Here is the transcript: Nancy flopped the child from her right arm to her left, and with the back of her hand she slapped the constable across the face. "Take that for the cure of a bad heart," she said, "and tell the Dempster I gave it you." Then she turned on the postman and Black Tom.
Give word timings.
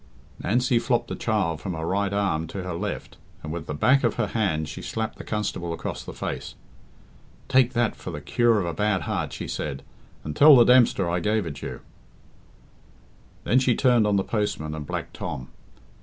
Nancy 0.43 0.79
flopped 0.79 1.09
the 1.09 1.15
child 1.15 1.61
from 1.61 1.75
her 1.75 1.85
right 1.85 2.11
arm 2.11 2.47
to 2.47 2.63
her 2.63 2.73
left, 2.73 3.17
and 3.43 3.51
with 3.53 3.67
the 3.67 3.75
back 3.75 4.03
of 4.03 4.15
her 4.15 4.25
hand 4.25 4.67
she 4.67 4.81
slapped 4.81 5.19
the 5.19 5.23
constable 5.23 5.73
across 5.73 6.03
the 6.03 6.11
face. 6.11 6.55
"Take 7.47 7.73
that 7.73 7.95
for 7.95 8.09
the 8.09 8.19
cure 8.19 8.59
of 8.59 8.65
a 8.65 8.73
bad 8.73 9.01
heart," 9.03 9.31
she 9.31 9.47
said, 9.47 9.83
"and 10.23 10.35
tell 10.35 10.55
the 10.55 10.63
Dempster 10.65 11.07
I 11.07 11.19
gave 11.19 11.45
it 11.45 11.61
you." 11.61 11.81
Then 13.43 13.59
she 13.59 13.75
turned 13.75 14.07
on 14.07 14.15
the 14.15 14.23
postman 14.23 14.73
and 14.73 14.87
Black 14.87 15.13
Tom. 15.13 15.49